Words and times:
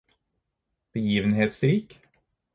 begivenhetsrik 0.91 1.89